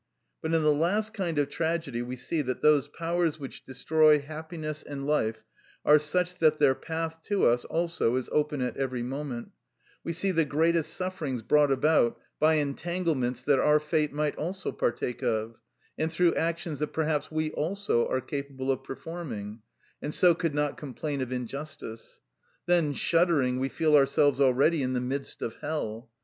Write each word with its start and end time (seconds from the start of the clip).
But 0.41 0.55
in 0.55 0.63
the 0.63 0.73
last 0.73 1.13
kind 1.13 1.37
of 1.37 1.47
tragedy 1.47 2.01
we 2.01 2.15
see 2.15 2.41
that 2.41 2.63
those 2.63 2.87
powers 2.87 3.39
which 3.39 3.63
destroy 3.63 4.17
happiness 4.19 4.81
and 4.81 5.05
life 5.05 5.43
are 5.85 5.99
such 5.99 6.37
that 6.39 6.57
their 6.57 6.73
path 6.73 7.21
to 7.25 7.45
us 7.45 7.65
also 7.65 8.15
is 8.15 8.27
open 8.31 8.63
at 8.63 8.75
every 8.77 9.03
moment; 9.03 9.51
we 10.03 10.11
see 10.11 10.31
the 10.31 10.43
greatest 10.43 10.95
sufferings 10.95 11.43
brought 11.43 11.71
about 11.71 12.19
by 12.39 12.55
entanglements 12.55 13.43
that 13.43 13.59
our 13.59 13.79
fate 13.79 14.11
might 14.11 14.35
also 14.37 14.71
partake 14.71 15.21
of, 15.21 15.59
and 15.99 16.11
through 16.11 16.33
actions 16.33 16.79
that 16.79 16.93
perhaps 16.93 17.29
we 17.31 17.51
also 17.51 18.07
are 18.07 18.21
capable 18.21 18.71
of 18.71 18.83
performing, 18.83 19.61
and 20.01 20.15
so 20.15 20.33
could 20.33 20.55
not 20.55 20.77
complain 20.77 21.21
of 21.21 21.31
injustice; 21.31 22.21
then 22.65 22.91
shuddering 22.91 23.59
we 23.59 23.69
feel 23.69 23.95
ourselves 23.95 24.41
already 24.41 24.81
in 24.81 24.93
the 24.93 24.99
midst 24.99 25.43
of 25.43 25.57
hell. 25.57 26.09